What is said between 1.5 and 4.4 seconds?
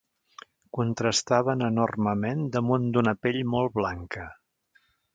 enormement damunt d’una pell molt blanca.